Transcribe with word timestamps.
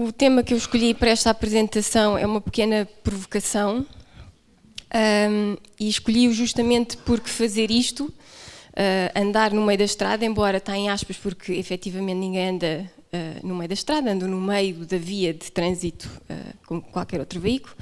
O 0.00 0.12
tema 0.12 0.44
que 0.44 0.54
eu 0.54 0.58
escolhi 0.58 0.94
para 0.94 1.10
esta 1.10 1.28
apresentação 1.28 2.16
é 2.16 2.24
uma 2.24 2.40
pequena 2.40 2.88
provocação 3.02 3.84
um, 4.94 5.56
e 5.80 5.88
escolhi-o 5.88 6.32
justamente 6.32 6.96
porque 6.98 7.28
fazer 7.28 7.68
isto, 7.68 8.04
uh, 8.04 9.20
andar 9.20 9.52
no 9.52 9.66
meio 9.66 9.76
da 9.76 9.84
estrada, 9.84 10.24
embora 10.24 10.58
está 10.58 10.76
em 10.76 10.88
aspas 10.88 11.16
porque 11.16 11.52
efetivamente 11.54 12.16
ninguém 12.16 12.50
anda 12.50 12.88
uh, 13.12 13.44
no 13.44 13.56
meio 13.56 13.66
da 13.66 13.74
estrada, 13.74 14.12
ando 14.12 14.28
no 14.28 14.40
meio 14.40 14.86
da 14.86 14.98
via 14.98 15.34
de 15.34 15.50
trânsito 15.50 16.08
uh, 16.30 16.56
como 16.64 16.80
qualquer 16.80 17.18
outro 17.18 17.40
veículo. 17.40 17.74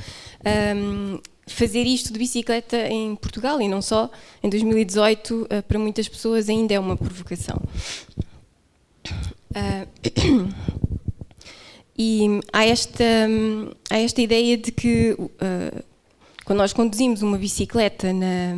Um, 0.75 1.21
fazer 1.46 1.83
isto 1.83 2.14
de 2.14 2.19
bicicleta 2.19 2.79
em 2.89 3.14
Portugal 3.14 3.61
e 3.61 3.69
não 3.69 3.83
só, 3.83 4.11
em 4.43 4.48
2018, 4.48 5.48
para 5.69 5.79
muitas 5.79 6.09
pessoas 6.09 6.48
ainda 6.48 6.73
é 6.73 6.80
uma 6.80 6.96
provocação. 6.96 7.61
E 11.99 12.41
há 12.53 12.67
esta, 12.67 13.05
há 13.89 13.99
esta 13.99 14.21
ideia 14.21 14.59
de 14.59 14.71
que 14.71 15.13
uh, 15.18 15.85
quando 16.45 16.59
nós 16.59 16.73
conduzimos 16.75 17.23
uma 17.23 17.39
bicicleta 17.39 18.13
na, 18.13 18.54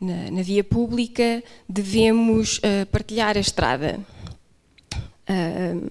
na, 0.00 0.30
na 0.30 0.42
via 0.42 0.62
pública, 0.62 1.42
devemos 1.68 2.58
uh, 2.58 2.86
partilhar 2.92 3.36
a 3.36 3.40
estrada. 3.40 3.98
Uh, 5.28 5.90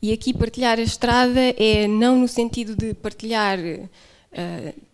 e 0.00 0.12
aqui 0.12 0.32
partilhar 0.32 0.78
a 0.78 0.82
estrada 0.82 1.40
é 1.56 1.88
não 1.88 2.16
no 2.18 2.28
sentido 2.28 2.74
de 2.74 2.92
partilhar 2.94 3.58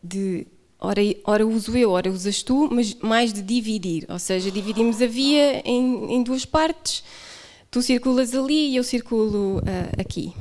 de 0.02 0.46
ora, 0.78 1.00
ora 1.24 1.46
uso 1.46 1.74
eu, 1.74 1.92
ora 1.92 2.10
usas 2.10 2.42
tu, 2.42 2.68
mas 2.70 2.94
mais 2.96 3.32
de 3.32 3.40
dividir. 3.40 4.04
Ou 4.06 4.18
seja, 4.18 4.50
dividimos 4.50 5.00
a 5.00 5.06
via 5.06 5.62
em, 5.64 6.16
em 6.16 6.22
duas 6.22 6.44
partes. 6.44 7.02
Tu 7.70 7.80
circulas 7.80 8.34
ali 8.34 8.72
e 8.72 8.76
eu 8.76 8.84
circulo 8.84 9.62
aqui. 9.98 10.34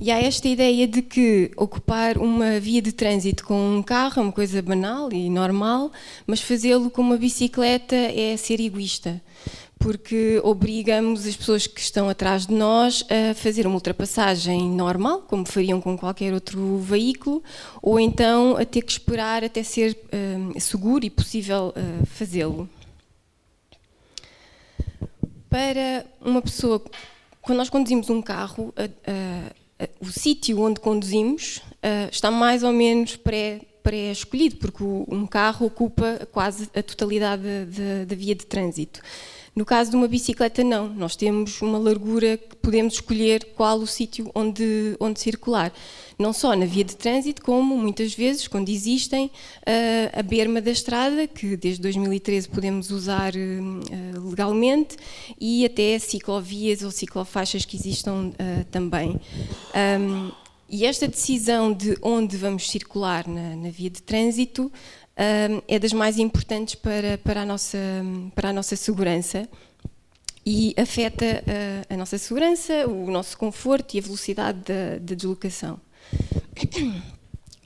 E 0.00 0.10
há 0.10 0.20
esta 0.20 0.48
ideia 0.48 0.86
de 0.88 1.02
que 1.02 1.50
ocupar 1.56 2.16
uma 2.18 2.58
via 2.58 2.80
de 2.80 2.92
trânsito 2.92 3.44
com 3.44 3.76
um 3.76 3.82
carro 3.82 4.20
é 4.20 4.22
uma 4.22 4.32
coisa 4.32 4.60
banal 4.62 5.12
e 5.12 5.28
normal, 5.28 5.92
mas 6.26 6.40
fazê-lo 6.40 6.90
com 6.90 7.02
uma 7.02 7.16
bicicleta 7.16 7.94
é 7.94 8.36
ser 8.36 8.58
egoísta, 8.60 9.22
porque 9.78 10.40
obrigamos 10.42 11.26
as 11.26 11.36
pessoas 11.36 11.66
que 11.66 11.80
estão 11.80 12.08
atrás 12.08 12.46
de 12.46 12.54
nós 12.54 13.04
a 13.08 13.34
fazer 13.34 13.66
uma 13.66 13.74
ultrapassagem 13.74 14.70
normal, 14.70 15.22
como 15.22 15.46
fariam 15.46 15.80
com 15.80 15.96
qualquer 15.96 16.32
outro 16.32 16.78
veículo, 16.78 17.42
ou 17.80 18.00
então 18.00 18.56
a 18.56 18.64
ter 18.64 18.82
que 18.82 18.92
esperar 18.92 19.44
até 19.44 19.62
ser 19.62 19.92
uh, 19.92 20.60
seguro 20.60 21.04
e 21.04 21.10
possível 21.10 21.74
uh, 21.76 22.06
fazê-lo. 22.06 22.68
Para 25.50 26.06
uma 26.20 26.40
pessoa, 26.40 26.82
quando 27.42 27.58
nós 27.58 27.68
conduzimos 27.68 28.08
um 28.08 28.22
carro, 28.22 28.72
o 30.00 30.06
sítio 30.06 30.60
onde 30.60 30.80
conduzimos 30.80 31.58
uh, 31.58 32.08
está 32.10 32.30
mais 32.30 32.62
ou 32.62 32.72
menos 32.72 33.16
pré, 33.16 33.60
pré-escolhido, 33.82 34.56
porque 34.56 34.82
o, 34.82 35.06
um 35.08 35.26
carro 35.26 35.66
ocupa 35.66 36.26
quase 36.32 36.68
a 36.74 36.82
totalidade 36.82 37.42
da 38.06 38.14
via 38.14 38.34
de 38.34 38.46
trânsito. 38.46 39.00
No 39.54 39.66
caso 39.66 39.90
de 39.90 39.96
uma 39.96 40.08
bicicleta, 40.08 40.64
não. 40.64 40.88
Nós 40.88 41.14
temos 41.14 41.60
uma 41.60 41.76
largura 41.76 42.38
que 42.38 42.56
podemos 42.56 42.94
escolher 42.94 43.44
qual 43.54 43.78
o 43.78 43.86
sítio 43.86 44.30
onde, 44.34 44.96
onde 44.98 45.20
circular. 45.20 45.70
Não 46.18 46.32
só 46.32 46.56
na 46.56 46.64
via 46.64 46.84
de 46.84 46.96
trânsito, 46.96 47.42
como 47.42 47.76
muitas 47.76 48.14
vezes, 48.14 48.48
quando 48.48 48.70
existem, 48.70 49.26
uh, 49.26 50.18
a 50.18 50.22
berma 50.22 50.58
da 50.60 50.70
estrada, 50.70 51.26
que 51.26 51.54
desde 51.54 51.82
2013 51.82 52.48
podemos 52.48 52.90
usar 52.90 53.34
uh, 53.34 54.28
legalmente, 54.30 54.96
e 55.38 55.66
até 55.66 55.98
ciclovias 55.98 56.82
ou 56.82 56.90
ciclofaixas 56.90 57.66
que 57.66 57.76
existam 57.76 58.28
uh, 58.30 58.64
também. 58.70 59.20
Um, 60.00 60.32
e 60.72 60.86
esta 60.86 61.06
decisão 61.06 61.70
de 61.70 61.98
onde 62.00 62.38
vamos 62.38 62.70
circular 62.70 63.28
na, 63.28 63.54
na 63.56 63.68
via 63.68 63.90
de 63.90 64.00
trânsito 64.00 64.72
é 65.16 65.78
das 65.78 65.92
mais 65.92 66.18
importantes 66.18 66.74
para, 66.74 67.18
para, 67.18 67.42
a, 67.42 67.46
nossa, 67.46 67.78
para 68.34 68.48
a 68.48 68.52
nossa 68.52 68.76
segurança 68.76 69.48
e 70.44 70.74
afeta 70.76 71.44
a, 71.90 71.94
a 71.94 71.96
nossa 71.96 72.18
segurança, 72.18 72.86
o 72.88 73.10
nosso 73.10 73.36
conforto 73.38 73.94
e 73.94 73.98
a 73.98 74.02
velocidade 74.02 74.60
da, 74.60 75.14
deslocação. 75.14 75.78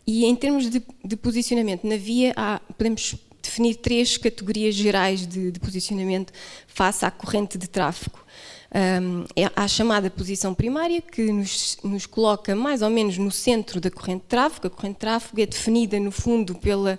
E 0.07 0.25
em 0.25 0.37
termos 0.37 0.71
de, 0.71 0.83
de 1.05 1.17
posicionamento 1.17 1.85
na 1.85 1.97
via, 1.97 2.33
há, 2.37 2.61
podemos 2.79 3.17
definir 3.43 3.77
três 3.77 4.17
categorias 4.17 4.75
gerais 4.75 5.27
de, 5.27 5.51
de 5.51 5.59
posicionamento 5.59 6.33
face 6.67 7.05
à 7.05 7.11
corrente 7.11 7.57
de 7.59 7.69
tráfego. 7.69 8.25
Um, 8.73 9.25
é 9.35 9.51
a 9.57 9.67
chamada 9.67 10.11
posição 10.11 10.53
primária, 10.53 11.01
que 11.01 11.33
nos, 11.33 11.79
nos, 11.83 12.05
coloca 12.05 12.55
mais 12.55 12.83
ou 12.83 12.91
menos 12.91 13.17
no 13.17 13.31
centro 13.31 13.81
da 13.81 13.91
corrente 13.91 14.23
de 14.23 14.29
tráfego. 14.29 14.67
A 14.67 14.71
corrente 14.71 14.95
de 14.95 15.01
tráfego 15.01 15.41
é 15.41 15.47
definida, 15.47 15.99
no 15.99 16.11
fundo, 16.11 16.55
pela 16.57 16.99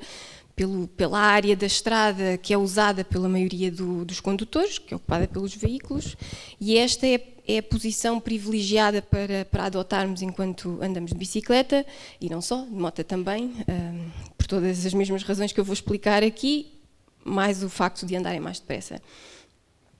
pelo, 0.57 0.87
pela 0.87 1.19
área 1.19 1.55
da 1.55 1.67
estrada 1.67 2.35
que 2.35 2.51
é 2.51 2.57
usada 2.57 3.05
pela 3.05 3.29
maioria 3.29 3.71
do, 3.71 4.03
dos 4.03 4.19
condutores, 4.19 4.79
que 4.79 4.91
é 4.91 4.97
ocupada 4.97 5.27
pelos 5.27 5.53
veículos, 5.53 6.17
e 6.59 6.75
esta 6.75 7.05
é, 7.05 7.23
é 7.47 7.59
a 7.59 7.63
posição 7.63 8.19
privilegiada 8.19 8.99
para, 8.99 9.45
para 9.45 9.65
adotarmos 9.65 10.23
enquanto 10.23 10.79
andamos 10.81 11.11
de 11.11 11.17
bicicleta, 11.17 11.85
e 12.19 12.27
não 12.27 12.41
só, 12.41 12.65
de 12.65 12.71
moto 12.71 13.03
também, 13.03 13.53
um, 13.69 14.09
por 14.35 14.47
todas 14.47 14.83
as 14.83 14.93
mesmas 14.95 15.21
razões 15.21 15.53
que 15.53 15.59
eu 15.59 15.63
vou 15.63 15.73
explicar 15.73 16.23
aqui, 16.23 16.73
mais 17.23 17.61
o 17.61 17.69
facto 17.69 18.03
de 18.07 18.15
andarem 18.15 18.39
mais 18.39 18.59
depressa. 18.59 18.99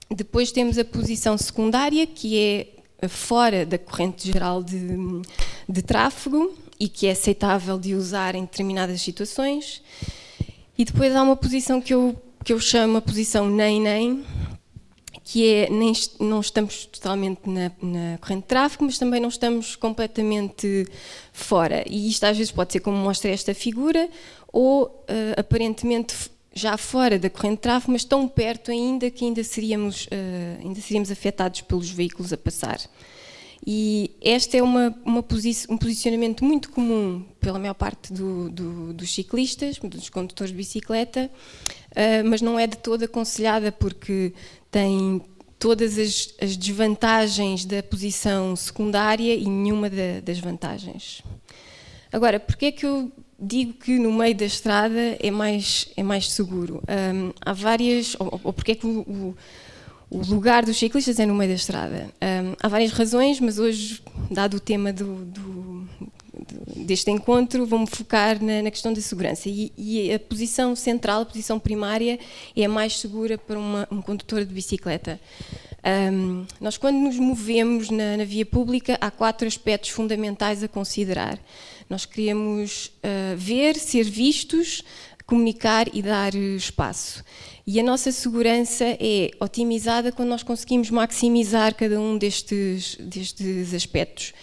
Depois 0.10 0.52
temos 0.52 0.80
a 0.80 0.86
posição 0.86 1.38
secundária, 1.38 2.08
que 2.08 2.74
é 3.00 3.08
fora 3.08 3.64
da 3.64 3.78
corrente 3.78 4.32
geral 4.32 4.64
de, 4.64 4.80
de 5.70 5.82
tráfego 5.84 6.52
e 6.80 6.90
que 6.90 7.06
é 7.06 7.12
aceitável 7.12 7.78
de 7.78 7.94
usar 7.94 8.34
em 8.34 8.42
determinadas 8.42 9.02
situações. 9.02 9.84
E 10.78 10.86
depois 10.86 11.16
há 11.16 11.24
uma 11.24 11.36
posição 11.36 11.82
que 11.82 11.94
eu, 11.94 12.16
que 12.44 12.54
eu 12.54 12.60
chamo 12.60 12.98
a 12.98 13.02
posição 13.02 13.50
nem-nem, 13.50 14.24
que 15.24 15.46
é 15.46 15.70
nem, 15.70 15.92
não 16.20 16.40
estamos 16.40 16.86
totalmente 16.86 17.50
na, 17.50 17.72
na, 17.82 18.18
corrente 18.20 18.44
de 18.44 18.48
tráfego, 18.48 18.86
mas 18.86 18.98
também 18.98 19.20
não 19.20 19.28
estamos 19.28 19.76
completamente 19.76 20.88
fora. 21.34 21.84
E 21.86 22.08
isto 22.08 22.24
às 22.26 22.38
vezes 22.38 22.52
pode 22.52 22.72
ser 22.72 22.80
como 22.80 22.96
mostra 22.96 23.32
esta 23.32 23.54
figura, 23.54 24.08
ou 24.54 24.86
uh, 24.86 25.40
aparentemente 25.40 26.16
já 26.54 26.78
fora 26.78 27.20
da 27.20 27.30
corrente 27.30 27.56
de 27.56 27.62
tráfego, 27.62 27.92
mas 27.92 28.04
tão 28.04 28.28
perto 28.28 28.72
ainda 28.72 29.12
que 29.12 29.26
ainda 29.26 29.44
seríamos, 29.44 30.06
uh, 30.06 30.64
ainda 30.64 30.80
seríamos 30.80 31.12
afetados 31.12 31.62
pelos 31.62 31.90
veículos 31.90 32.32
a 32.32 32.38
passar. 32.38 32.80
E 33.70 34.12
este 34.22 34.56
é 34.56 34.64
uma, 34.64 34.98
uma 35.04 35.22
posi 35.22 35.54
um 35.68 35.78
posicionamento 35.78 36.46
muito 36.46 36.70
comum 36.72 37.26
pela 37.38 37.60
maior 37.60 37.74
parte 37.74 38.14
do, 38.14 38.50
do, 38.50 38.94
dos 38.94 39.14
ciclistas, 39.14 39.78
dos 39.78 40.08
condutores 40.08 40.52
de 40.52 40.58
bicicleta, 40.58 41.30
uh, 41.92 42.26
mas 42.30 42.42
não 42.42 42.58
é 42.58 42.66
de 42.66 42.78
todo 42.78 43.04
aconselhada 43.04 43.70
porque 43.70 44.34
tem 44.72 45.22
todas 45.60 45.98
as, 45.98 46.34
as 46.42 46.56
desvantagens 46.56 47.66
da 47.66 47.84
posição 47.84 48.56
secundária 48.56 49.36
e 49.36 49.44
nenhuma 49.44 49.90
da, 49.90 50.22
das 50.24 50.40
vantagens. 50.40 51.22
Agora, 52.10 52.40
porquê 52.40 52.68
é 52.68 52.72
que 52.72 52.86
eu 52.86 53.12
digo 53.38 53.74
que 53.74 54.00
no 54.00 54.14
meio 54.14 54.34
da 54.34 54.46
estrada 54.46 55.18
é 55.20 55.30
mais, 55.30 55.90
é 55.98 56.04
mais 56.04 56.32
seguro? 56.32 56.82
Um, 56.88 57.34
há 57.42 57.52
várias, 57.52 58.16
ou, 58.18 58.40
ou 58.46 58.56
é 58.66 58.76
que 58.76 58.88
o, 58.88 59.02
o 59.02 59.38
o 60.10 60.26
lugar 60.26 60.66
dos 60.66 60.78
ciclistas 60.78 61.20
é 61.20 61.26
no 61.26 61.36
meio 61.36 61.50
da 61.52 61.56
estrada. 61.56 62.10
Um, 62.22 62.56
há 62.62 62.68
várias 62.68 62.92
razões, 62.92 63.40
mas 63.40 63.60
hoje, 63.60 64.02
dado 64.32 64.58
o 64.58 64.60
tema 64.60 64.94
do, 64.94 65.26
do, 65.26 65.88
deste 66.76 67.12
encontro, 67.12 67.66
vou-me 67.66 67.88
focar 67.88 68.42
na, 68.42 68.62
na, 68.62 68.72
questão 68.72 68.94
da 68.94 69.02
segurança. 69.02 69.50
E, 69.50 69.72
e, 69.78 70.14
a 70.14 70.20
posição 70.20 70.76
central, 70.76 71.22
a 71.22 71.26
posição 71.26 71.60
primária, 71.60 72.20
é 72.56 72.64
a 72.64 72.70
mais 72.70 73.00
segura 73.00 73.38
para 73.38 73.60
uma, 73.60 73.88
um 73.92 74.02
condutor 74.02 74.46
de 74.46 74.54
bicicleta. 74.54 75.20
Um, 75.84 76.46
nós, 76.60 76.78
quando 76.78 76.98
nos 76.98 77.18
movemos 77.18 77.90
na, 77.90 78.18
na, 78.18 78.24
via 78.24 78.46
pública, 78.46 78.98
há 79.00 79.12
quatro 79.12 79.48
aspectos 79.48 79.90
fundamentais 79.90 80.64
a 80.64 80.68
considerar. 80.68 81.40
Nós 81.90 82.06
queremos 82.06 82.88
uh, 82.98 83.38
ver, 83.38 83.76
ser 83.76 84.04
vistos, 84.04 84.84
comunicar 85.28 85.94
e 85.94 86.02
dar 86.02 86.34
espaço. 86.34 87.24
E 87.68 87.82
a 87.82 87.84
nossa 87.84 88.14
segurança 88.14 88.86
é 88.98 89.30
otimizada 89.42 90.10
quando 90.10 90.30
nós 90.30 90.42
conseguimos 90.42 90.90
maximizar 90.90 91.76
cada 91.76 92.00
um 92.00 92.18
destes, 92.18 92.96
destes 92.96 93.74
aspectos. 93.74 94.34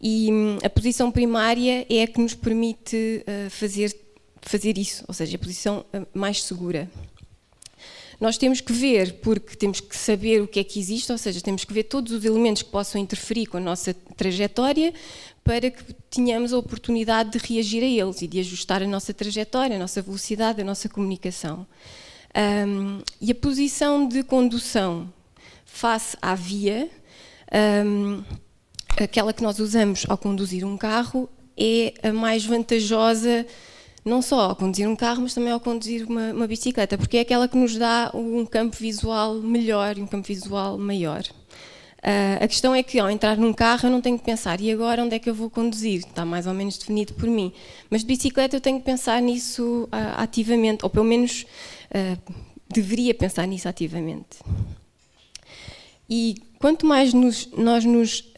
E 0.00 0.32
hum, 0.32 0.58
a 0.62 0.70
posição 0.70 1.10
primária 1.10 1.84
é 1.90 2.04
a 2.04 2.06
que 2.06 2.20
nos 2.20 2.34
permite 2.34 3.24
uh, 3.26 3.50
fazer, 3.50 3.94
fazer 4.40 4.78
isso, 4.78 5.04
ou 5.08 5.12
seja, 5.12 5.34
a 5.34 5.38
posição 5.40 5.84
uh, 5.92 6.06
mais 6.14 6.40
segura. 6.44 6.88
Nós 8.20 8.36
temos 8.36 8.60
que 8.60 8.72
ver, 8.72 9.14
porque 9.14 9.56
temos 9.56 9.80
que 9.80 9.96
saber 9.96 10.40
o 10.42 10.46
que 10.46 10.60
é 10.60 10.64
que 10.64 10.78
existe, 10.78 11.10
ou 11.10 11.18
seja, 11.18 11.40
temos 11.40 11.64
que 11.64 11.72
ver 11.72 11.84
todos 11.84 12.12
os 12.12 12.24
elementos 12.24 12.62
que 12.62 12.70
possam 12.70 13.00
interferir 13.00 13.46
com 13.46 13.56
a 13.56 13.60
nossa 13.60 13.94
trajetória 14.16 14.92
para 15.48 15.70
que 15.70 15.94
tenhamos 16.10 16.52
a 16.52 16.58
oportunidade 16.58 17.30
de 17.30 17.38
reagir 17.38 17.82
a 17.82 17.86
eles 17.86 18.20
e 18.20 18.26
de 18.26 18.38
ajustar 18.38 18.82
a 18.82 18.86
nossa 18.86 19.14
trajetória, 19.14 19.76
a 19.76 19.78
nossa 19.78 20.02
velocidade, 20.02 20.60
a 20.60 20.64
nossa 20.64 20.90
comunicação. 20.90 21.66
Um, 22.36 23.00
e 23.18 23.32
a 23.32 23.34
posição 23.34 24.06
de 24.06 24.22
condução 24.22 25.10
face 25.64 26.18
à 26.20 26.34
via 26.34 26.90
um, 27.86 28.22
aquela 29.02 29.32
que 29.32 29.42
nós 29.42 29.58
usamos 29.58 30.04
ao 30.06 30.18
conduzir 30.18 30.66
um 30.66 30.76
carro 30.76 31.26
é 31.56 31.94
a 32.02 32.12
mais 32.12 32.44
vantajosa 32.44 33.46
não 34.04 34.20
só 34.20 34.50
ao 34.50 34.56
conduzir 34.56 34.86
um 34.86 34.94
carro, 34.94 35.22
mas 35.22 35.32
também 35.32 35.50
ao 35.50 35.60
conduzir 35.60 36.06
uma, 36.06 36.30
uma, 36.30 36.46
bicicleta, 36.46 36.98
porque 36.98 37.16
é 37.16 37.20
aquela 37.20 37.48
que 37.48 37.56
nos 37.56 37.74
dá 37.74 38.10
um 38.12 38.44
campo 38.44 38.76
visual 38.76 39.36
melhor 39.36 39.96
e 39.96 40.02
um 40.02 40.06
campo 40.06 40.28
visual 40.28 40.76
maior. 40.76 41.22
Uh, 41.98 42.44
a 42.44 42.46
questão 42.46 42.74
é 42.74 42.82
que 42.82 42.98
ao 42.98 43.10
entrar 43.10 43.36
num 43.36 43.52
carro 43.52 43.86
eu 43.86 43.90
não 43.90 44.00
tenho 44.00 44.16
que 44.16 44.24
pensar 44.24 44.60
e 44.60 44.70
agora 44.70 45.02
onde 45.02 45.16
é 45.16 45.18
que 45.18 45.28
eu 45.28 45.34
vou 45.34 45.50
conduzir? 45.50 46.00
Está 46.00 46.24
mais 46.24 46.46
ou 46.46 46.54
menos 46.54 46.78
definido 46.78 47.12
por 47.14 47.28
mim. 47.28 47.52
Mas 47.90 48.02
de 48.02 48.06
bicicleta 48.06 48.56
eu 48.56 48.60
tenho 48.60 48.78
que 48.78 48.84
pensar 48.84 49.20
nisso 49.20 49.88
uh, 49.92 50.14
ativamente, 50.16 50.84
ou 50.84 50.90
pelo 50.90 51.04
menos 51.04 51.44
uh, 51.90 52.32
deveria 52.68 53.14
pensar 53.14 53.46
nisso 53.46 53.68
ativamente. 53.68 54.38
E 56.08 56.36
quanto 56.58 56.86
mais 56.86 57.12
nos, 57.12 57.48
nós 57.52 57.84
nos 57.84 58.32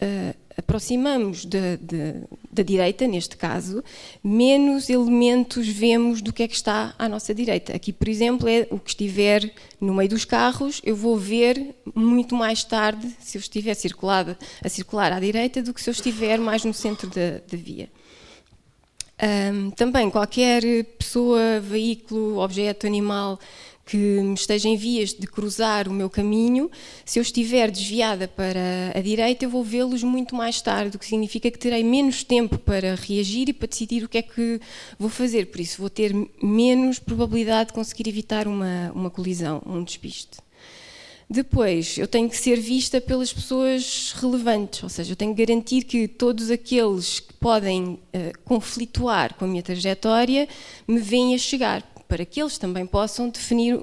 aproximamos 0.60 1.44
da, 1.44 2.62
direita, 2.62 3.06
neste 3.06 3.36
caso, 3.36 3.82
menos 4.22 4.88
elementos 4.88 5.66
vemos 5.66 6.22
do 6.22 6.32
que 6.32 6.42
é 6.42 6.48
que 6.48 6.54
está 6.54 6.94
à 6.98 7.08
nossa 7.08 7.34
direita. 7.34 7.74
Aqui, 7.74 7.92
por 7.92 8.08
exemplo, 8.08 8.48
é 8.48 8.66
o 8.70 8.78
que 8.78 8.90
estiver 8.90 9.52
no 9.80 9.94
meio 9.94 10.08
dos 10.08 10.24
carros, 10.24 10.80
eu 10.84 10.94
vou 10.94 11.16
ver 11.16 11.74
muito 11.94 12.34
mais 12.34 12.62
tarde, 12.62 13.08
se 13.18 13.36
eu 13.36 13.40
estiver 13.40 13.72
a 13.72 14.68
circular 14.68 15.12
à 15.12 15.18
direita, 15.18 15.62
do 15.62 15.74
que 15.74 15.80
se 15.82 15.90
eu 15.90 15.92
estiver 15.92 16.38
mais 16.38 16.64
no 16.64 16.72
centro 16.72 17.08
da, 17.08 17.40
da 17.50 17.56
via. 17.56 17.88
Um, 19.22 19.70
também 19.70 20.08
qualquer 20.08 20.62
pessoa, 20.98 21.60
veículo, 21.60 22.38
objeto, 22.38 22.86
animal 22.86 23.38
que 23.90 24.20
esteja 24.36 24.68
em 24.68 24.76
vias 24.76 25.12
de 25.12 25.26
cruzar 25.26 25.88
o 25.88 25.92
meu 25.92 26.08
caminho, 26.08 26.70
se 27.04 27.18
eu 27.18 27.22
estiver 27.22 27.72
desviada 27.72 28.28
para 28.28 28.92
a 28.94 29.00
direita, 29.00 29.44
eu 29.44 29.50
vou 29.50 29.64
vê-los 29.64 30.04
muito 30.04 30.32
mais 30.36 30.62
tarde, 30.62 30.96
o 30.96 30.98
que 30.98 31.04
significa 31.04 31.50
que 31.50 31.58
terei 31.58 31.82
menos 31.82 32.22
tempo 32.22 32.56
para 32.56 32.94
reagir 32.94 33.48
e 33.48 33.52
para 33.52 33.66
decidir 33.66 34.04
o 34.04 34.08
que 34.08 34.18
é 34.18 34.22
que 34.22 34.60
vou 34.96 35.10
fazer. 35.10 35.46
Por 35.46 35.60
isso, 35.60 35.80
vou 35.80 35.90
ter 35.90 36.14
menos 36.40 37.00
probabilidade 37.00 37.70
de 37.70 37.72
conseguir 37.72 38.08
evitar 38.08 38.46
uma, 38.46 38.92
uma 38.94 39.10
colisão, 39.10 39.60
um 39.66 39.82
despiste. 39.82 40.38
Depois, 41.28 41.98
eu 41.98 42.06
tenho 42.06 42.30
que 42.30 42.36
ser 42.36 42.60
vista 42.60 43.00
pelas 43.00 43.32
pessoas 43.32 44.14
relevantes, 44.16 44.84
ou 44.84 44.88
seja, 44.88 45.12
eu 45.12 45.16
tenho 45.16 45.34
que 45.34 45.44
garantir 45.44 45.82
que 45.82 46.06
todos 46.06 46.48
aqueles 46.48 47.18
que 47.18 47.32
podem 47.34 47.84
uh, 47.84 47.98
conflituar 48.44 49.34
com 49.34 49.44
a 49.46 49.48
minha 49.48 49.62
trajetória 49.62 50.48
me 50.86 51.00
veem 51.00 51.34
a 51.34 51.38
chegar 51.38 51.82
para 52.10 52.26
que 52.26 52.42
eles 52.42 52.58
também 52.58 52.84
possam 52.84 53.28
definir 53.28 53.78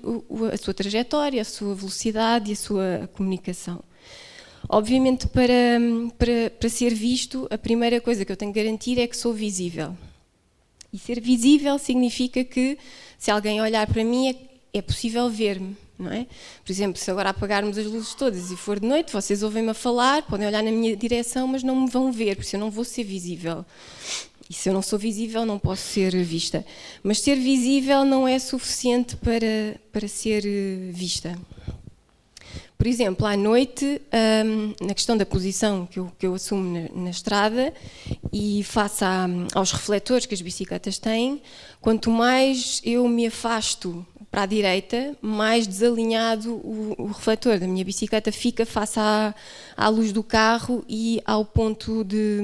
a 0.54 0.58
sua 0.58 0.74
trajetória, 0.74 1.42
a 1.42 1.46
sua 1.46 1.74
velocidade 1.74 2.50
e 2.50 2.54
a 2.54 2.58
sua 2.58 3.10
comunicação. 3.14 3.82
Obviamente, 4.68 5.30
para, 5.30 5.80
para, 6.18 6.50
para 6.50 6.68
ser 6.68 6.94
visto, 6.94 7.48
a 7.50 7.58
primeira 7.58 8.02
coisa 8.02 8.26
que 8.26 8.32
eu 8.32 8.36
tenho 8.36 8.52
que 8.52 8.62
garantir 8.62 9.00
é 9.00 9.08
que 9.08 9.16
sou 9.16 9.32
visível. 9.32 9.96
E 10.92 11.00
ser 11.00 11.22
visível 11.22 11.80
significa 11.80 12.44
que, 12.44 12.78
se 13.18 13.32
alguém 13.32 13.62
olhar 13.62 13.88
para 13.88 14.04
mim, 14.04 14.30
é, 14.30 14.36
é 14.80 14.82
possível 14.82 15.30
ver-me. 15.30 15.78
Não 15.98 16.12
é? 16.12 16.28
Por 16.64 16.72
exemplo, 16.72 17.00
se 17.00 17.10
agora 17.10 17.30
apagarmos 17.30 17.78
as 17.78 17.86
luzes 17.86 18.14
todas 18.14 18.52
e 18.52 18.58
for 18.58 18.78
de 18.78 18.86
noite, 18.86 19.12
vocês 19.12 19.42
ouvem-me 19.42 19.70
a 19.70 19.74
falar, 19.74 20.22
podem 20.24 20.46
olhar 20.46 20.62
na 20.62 20.70
minha 20.70 20.96
direção, 20.98 21.48
mas 21.48 21.64
não 21.64 21.76
me 21.76 21.90
vão 21.90 22.12
ver, 22.12 22.36
porque 22.36 22.56
eu 22.56 22.60
não 22.60 22.70
vou 22.70 22.84
ser 22.84 23.04
visível. 23.04 23.66
E 24.50 24.54
se 24.54 24.70
eu 24.70 24.74
não 24.74 24.82
sou 24.82 24.98
visível, 24.98 25.46
não 25.46 25.60
posso 25.60 25.82
ser 25.82 26.16
vista. 26.24 26.66
Mas 27.04 27.20
ser 27.20 27.36
visível 27.36 28.06
não 28.06 28.28
é 28.28 28.40
suficiente 28.40 29.16
para, 29.18 29.80
para 29.92 30.08
ser 30.08 30.46
eh, 30.46 30.92
vista. 30.92 31.38
Por 32.78 32.86
exemplo, 32.86 33.26
à 33.26 33.36
noite, 33.36 34.00
na 34.80 34.94
questão 34.94 35.18
da 35.18 35.26
posição 35.26 35.88
que 35.88 35.98
eu, 35.98 36.12
que 36.18 36.28
eu 36.28 36.36
assumo 36.36 36.88
na, 36.94 37.10
estrada 37.10 37.74
e 38.32 38.64
face 38.64 39.04
aos 39.56 39.72
refletores 39.72 40.28
que 40.28 40.36
as 40.36 40.42
bicicletas 40.42 41.00
têm, 41.00 41.42
quanto 41.82 42.12
mais 42.12 42.80
eu 42.86 43.08
me 43.08 43.26
afasto 43.26 44.06
para 44.30 44.44
a 44.44 44.46
direita, 44.46 45.16
mais 45.22 45.66
desalinhado 45.66 46.56
o, 46.56 46.96
o 46.98 47.08
refletor 47.08 47.60
da 47.60 47.66
minha 47.66 47.84
bicicleta 47.84 48.32
fica 48.32 48.66
face 48.66 49.00
à, 49.00 49.34
à, 49.76 49.88
luz 49.88 50.12
do 50.12 50.22
carro 50.22 50.84
e 50.88 51.22
ao 51.26 51.46
ponto 51.46 52.04
de, 52.04 52.40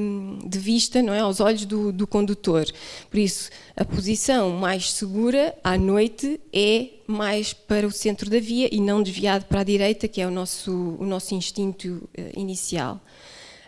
de 0.45 0.59
vista, 0.59 1.01
não 1.01 1.13
é, 1.13 1.19
aos 1.19 1.39
olhos 1.39 1.65
do, 1.65 1.91
do, 1.91 2.07
condutor. 2.07 2.65
Por 3.09 3.19
isso, 3.19 3.49
a 3.75 3.83
posição 3.83 4.51
mais 4.51 4.91
segura 4.91 5.53
à 5.63 5.77
noite 5.77 6.39
é 6.53 6.89
mais 7.05 7.53
para 7.53 7.85
o 7.85 7.91
centro 7.91 8.29
da 8.29 8.39
via 8.39 8.73
e 8.73 8.79
não 8.79 9.03
desviado 9.03 9.45
para 9.45 9.59
a 9.59 9.63
direita, 9.63 10.07
que 10.07 10.21
é 10.21 10.27
o 10.27 10.31
nosso, 10.31 10.95
o 10.99 11.05
nosso 11.05 11.35
instinto 11.35 12.09
uh, 12.17 12.39
inicial. 12.39 13.01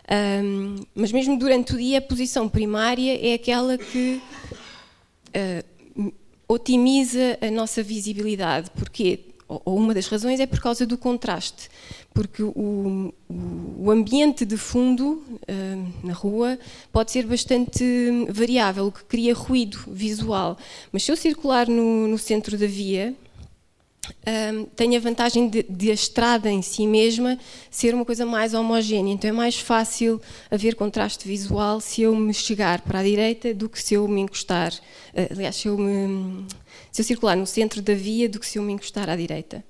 Um, 0.08 0.76
mas 0.94 1.12
mesmo 1.12 1.38
durante 1.38 1.74
o 1.74 1.76
dia, 1.76 1.98
a 1.98 2.02
posição 2.02 2.48
primária 2.48 3.18
é 3.20 3.34
aquela 3.34 3.76
que 3.76 4.22
uh, 5.28 6.12
otimiza 6.48 7.38
a 7.40 7.50
nossa 7.50 7.82
visibilidade. 7.82 8.70
Porquê? 8.70 9.20
Ou 9.48 9.76
uma 9.76 9.94
das 9.94 10.08
razões 10.08 10.40
é 10.40 10.46
por 10.46 10.60
causa 10.60 10.84
do 10.84 10.98
contraste, 10.98 11.68
porque 12.12 12.42
o, 12.42 13.14
o 13.28 13.90
ambiente 13.92 14.44
de 14.44 14.56
fundo 14.56 15.22
uh, 15.32 16.06
na 16.06 16.12
rua 16.12 16.58
pode 16.90 17.12
ser 17.12 17.26
bastante 17.26 17.84
variável, 18.28 18.88
o 18.88 18.92
que 18.92 19.04
cria 19.04 19.32
ruído 19.34 19.78
visual. 19.86 20.58
Mas 20.90 21.04
se 21.04 21.12
eu 21.12 21.16
circular 21.16 21.68
no, 21.68 22.08
no 22.08 22.18
centro 22.18 22.58
da 22.58 22.66
via, 22.66 23.14
um, 24.54 24.64
tem 24.64 24.96
a 24.96 25.00
vantagem 25.00 25.48
de, 25.48 25.62
de, 25.68 25.90
a 25.90 25.94
estrada 25.94 26.50
em 26.50 26.62
si 26.62 26.86
mesma 26.86 27.38
ser 27.70 27.94
uma 27.94 28.04
coisa 28.04 28.26
mais 28.26 28.54
homogénea, 28.54 29.12
então 29.12 29.30
é 29.30 29.32
mais 29.32 29.56
fácil 29.58 30.20
haver 30.50 30.74
contraste 30.74 31.26
visual 31.26 31.80
se 31.80 32.02
eu 32.02 32.14
me 32.14 32.34
chegar 32.34 32.80
para 32.82 33.00
a 33.00 33.02
direita 33.02 33.54
do 33.54 33.68
que 33.68 33.82
se 33.82 33.94
eu 33.94 34.06
me 34.08 34.20
encostar, 34.20 34.72
uh, 34.72 35.32
aliás, 35.32 35.56
se 35.56 35.68
eu, 35.68 35.78
me, 35.78 36.44
se 36.90 37.00
eu 37.00 37.04
circular 37.04 37.36
no 37.36 37.46
centro 37.46 37.82
da 37.82 37.94
via 37.94 38.28
do 38.28 38.38
que 38.38 38.46
se 38.46 38.58
eu 38.58 38.62
me 38.62 38.72
encostar 38.72 39.08
à 39.08 39.16
direita. 39.16 39.64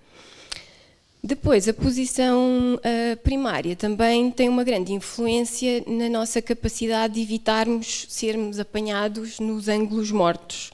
Depois, 1.27 1.67
a 1.67 1.75
posição 1.75 2.77
uh, 2.77 3.17
primária 3.17 3.75
também 3.75 4.31
tem 4.31 4.49
uma 4.49 4.63
grande 4.63 4.93
influência 4.93 5.83
na 5.85 6.09
nossa 6.09 6.41
capacidade 6.41 7.15
de 7.15 7.21
evitarmos 7.21 8.07
sermos 8.09 8.61
apanhados 8.61 9.41
nos 9.41 9.67
ângulos 9.67 10.13
mortos. 10.13 10.71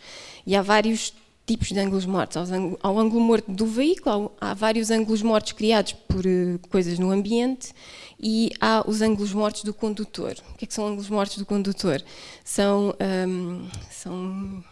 E 0.47 0.55
há 0.55 0.61
vários 0.61 1.15
tipos 1.47 1.69
de 1.69 1.79
ângulos 1.79 2.07
mortos. 2.07 2.51
Ao 2.83 2.99
ângulo 2.99 3.21
morto 3.21 3.51
do 3.51 3.67
veículo, 3.67 4.33
há 4.41 4.55
vários 4.55 4.91
ângulos 4.91 5.23
mortos 5.23 5.53
criados 5.53 5.93
por 5.93 6.25
uh, 6.25 6.59
coisas 6.71 6.99
no 6.99 7.11
ambiente 7.11 7.73
e 8.21 8.51
há 8.61 8.85
os 8.87 9.03
ângulos 9.03 9.33
mortos 9.33 9.65
do 9.65 9.75
condutor. 9.75 10.35
O 10.55 10.57
que, 10.57 10.65
é 10.65 10.69
que 10.69 10.75
são 10.75 10.87
ângulos 10.87 11.09
mortos 11.09 11.39
do 11.39 11.47
condutor? 11.47 12.03
São, 12.45 12.95
um, 13.29 13.69
são 13.91 14.65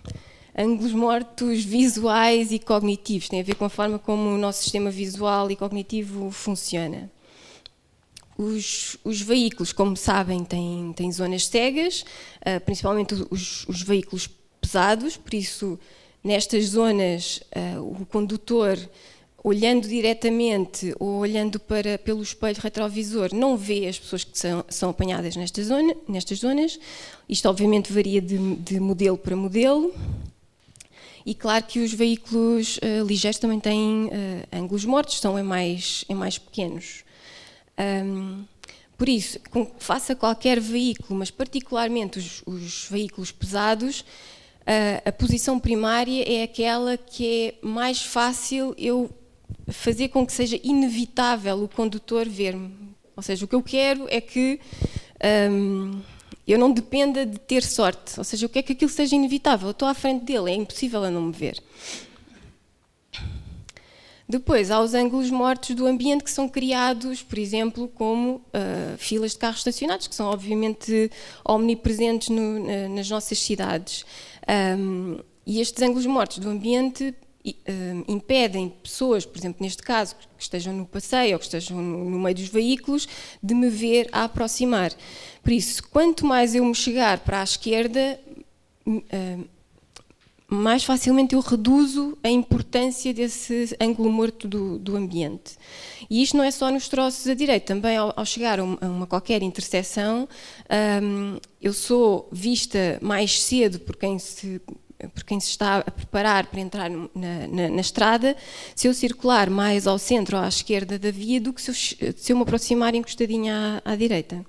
ângulos 0.57 0.93
mortos 0.93 1.65
visuais 1.65 2.53
e 2.53 2.59
cognitivos. 2.59 3.29
Tem 3.29 3.41
a 3.41 3.45
ver 3.45 3.57
com 3.57 3.65
a 3.65 3.71
forma 3.71 3.99
como 3.99 4.31
o 4.31 4.39
nosso 4.39 4.63
sistema 4.63 4.91
visual 4.91 5.51
e 5.51 5.57
cognitivo 5.57 6.31
funciona. 6.31 7.11
Os, 8.39 8.97
os, 9.05 9.21
veículos, 9.21 9.71
como 9.71 9.95
sabem, 9.97 10.45
têm, 10.45 10.95
têm 10.95 11.13
zonas 11.13 11.47
cegas, 11.47 12.07
uh, 12.41 12.61
principalmente 12.65 13.13
os, 13.31 13.69
os, 13.69 13.83
veículos 13.83 14.31
pesados, 14.59 15.19
por 15.19 15.35
isso 15.35 15.79
Nestas 16.23 16.67
zonas, 16.67 17.43
uh, 17.57 18.03
o 18.03 18.07
condutor, 18.07 18.79
olhando 19.43 19.89
diretamente 19.89 20.95
ou 20.99 21.19
olhando 21.19 21.59
para, 21.59 21.97
pelo 21.99 22.23
espelho 22.23 22.61
retrovisor, 22.61 23.35
não 23.35 23.57
vê 23.57 23.87
as 23.87 23.99
pessoas 23.99 24.23
que 24.25 24.39
são, 24.39 24.65
são 24.69 24.91
apanhadas 24.91 25.35
nesta 25.35 25.63
zona, 25.65 25.97
nestas 26.07 26.39
zonas. 26.39 26.79
Isto, 27.29 27.49
obviamente, 27.49 27.93
varia 27.93 28.21
de, 28.21 28.57
de, 28.57 28.79
modelo 28.79 29.17
para 29.17 29.35
modelo. 29.35 29.95
E 31.25 31.35
claro 31.35 31.65
que 31.65 31.79
os 31.79 31.93
veículos 31.93 32.79
uh, 32.79 33.05
ligeiros 33.07 33.39
também 33.39 33.61
têm 33.61 34.07
uh, 34.07 34.11
ângulos 34.53 34.85
mortos, 34.85 35.21
são 35.21 35.39
em 35.39 35.43
mais, 35.43 36.05
em 36.09 36.15
mais 36.15 36.37
pequenos. 36.37 37.05
Um, 37.79 38.45
por 38.99 39.09
isso, 39.09 39.39
faça 39.79 40.15
qualquer 40.15 40.61
veículo, 40.61 41.19
mas 41.19 41.31
particularmente 41.31 42.19
os, 42.19 42.43
os 42.45 42.87
veículos 42.91 43.33
pesados, 43.33 44.05
a, 44.71 45.09
a 45.09 45.13
posição 45.13 45.59
primária 45.59 46.23
é 46.33 46.45
aquela 46.45 46.97
que 46.97 47.49
é 47.49 47.67
mais 47.67 48.03
fácil 48.03 48.73
eu 48.79 49.11
fazer 49.69 50.09
com 50.09 50.25
que 50.25 50.33
seja 50.33 50.61
inevitável 50.63 51.65
o 51.65 51.69
condutor 51.69 52.29
ver-me. 52.29 52.73
Ou 53.17 53.23
seja, 53.23 53.45
o 53.45 53.49
que 53.49 53.55
eu 53.57 53.63
quero 53.65 54.07
é 54.09 54.21
que 54.21 54.61
um, 55.51 56.01
eu 56.47 56.57
não 56.57 56.71
dependa 56.71 57.27
de 57.27 57.37
ter 57.37 57.65
sorte. 57.65 58.17
Ou 58.17 58.23
seja, 58.23 58.45
eu 58.45 58.49
quero 58.49 58.65
que 58.65 58.73
aquilo 58.75 58.91
seja 58.91 59.17
inevitável. 59.17 59.69
Eu 59.69 59.73
estou 59.73 59.89
à 59.89 59.95
frente 59.95 60.25
dele, 60.25 60.53
é 60.53 60.55
impossível 60.55 61.03
a 61.03 61.11
não 61.11 61.23
me 61.23 61.33
ver. 61.33 61.61
Depois, 64.31 64.71
há 64.71 64.81
os 64.81 64.95
ângulos 64.95 65.29
mortos 65.29 65.75
do 65.75 65.89
ambiente 65.89 66.23
que 66.23 66.31
são 66.31 66.49
criados, 66.49 67.21
por 67.21 67.37
exemplo, 67.37 67.89
como 67.89 68.37
uh, 68.37 68.97
filas 68.97 69.33
de 69.33 69.39
carros 69.39 69.59
estacionados, 69.59 70.07
que 70.07 70.15
são 70.15 70.27
obviamente 70.29 71.11
omnipresentes 71.45 72.29
no, 72.29 72.89
nas 72.95 73.11
nossas 73.11 73.41
cidades. 73.41 74.05
Um, 74.79 75.19
e 75.45 75.61
estes 75.61 75.83
ângulos 75.83 76.07
mortos 76.07 76.39
do 76.39 76.49
ambiente 76.49 77.13
impedem 78.07 78.69
pessoas, 78.69 79.27
por 79.27 79.37
exemplo, 79.37 79.65
neste 79.65 79.83
caso, 79.83 80.15
que 80.15 80.27
estejam 80.39 80.75
no 80.75 80.87
passeio 80.87 81.33
ou 81.33 81.39
que 81.39 81.47
estejam 81.47 81.79
no 81.79 82.21
meio 82.21 82.37
dos 82.37 82.49
veículos, 82.49 83.09
de 83.43 83.53
me 83.53 83.69
ver 83.69 84.09
a 84.13 84.25
aproximar. 84.25 84.93
Por 85.43 85.51
isso, 85.51 85.83
quanto 85.89 86.25
mais 86.25 86.55
eu 86.55 86.65
me 86.65 86.75
chegar 86.75 87.19
para 87.21 87.41
a 87.41 87.45
esquerda, 87.45 88.21
mais 90.51 90.83
facilmente 90.83 91.35
eu 91.35 91.41
reduzo 91.41 92.19
a 92.25 92.29
importância 92.29 93.15
desse 93.15 93.77
ângulo 93.81 94.11
morto 94.11 94.49
do, 94.49 94.81
do 94.81 94.97
ambiente. 94.97 95.57
E 96.11 96.23
isto 96.23 96.37
não 96.37 96.43
é 96.43 96.51
só 96.51 96.69
nos 96.73 96.89
troços 96.89 97.29
a 97.29 97.35
direita, 97.35 97.67
também 97.67 97.97
ao, 97.97 98.13
ao 98.17 98.27
chegar 98.27 98.59
a 98.59 98.65
uma, 98.65 98.79
a 98.81 98.87
uma, 98.87 99.07
qualquer 99.07 99.45
interseção, 99.45 100.29
um, 101.03 101.39
eu 101.63 101.73
sou 101.73 102.29
vista 102.33 102.99
mais 103.01 103.41
cedo 103.41 103.79
por 103.79 103.95
quem 103.97 104.19
se 104.19 104.61
por 105.15 105.25
quem 105.25 105.41
se 105.41 105.49
está 105.49 105.79
a 105.79 105.91
preparar 105.91 106.45
para 106.49 106.61
entrar 106.61 106.91
na, 106.91 107.09
na, 107.15 107.69
na, 107.71 107.81
estrada, 107.81 108.37
se 108.75 108.87
eu 108.87 108.93
circular 108.93 109.49
mais 109.49 109.87
ao 109.87 109.99
centro 109.99 110.37
ou 110.37 110.43
à 110.43 110.49
esquerda 110.49 110.99
da 110.99 111.11
via 111.11 111.41
do 111.41 111.55
que 111.55 111.63
se 111.63 111.71
eu, 111.71 112.13
se 112.15 112.31
eu 112.31 112.37
me 112.37 112.43
aproximar 112.43 112.95
encostadinha 112.95 113.81
à, 113.83 113.93
à 113.93 113.97
direita. 113.97 114.45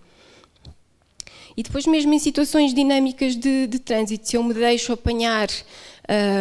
E 1.55 1.63
depois, 1.63 1.85
mesmo 1.85 2.13
em 2.13 2.19
situações 2.19 2.73
dinâmicas 2.73 3.35
de, 3.35 3.67
de 3.67 3.79
trânsito, 3.79 4.27
se 4.27 4.37
eu 4.37 4.43
me 4.43 4.53
deixo 4.53 4.93
apanhar 4.93 5.47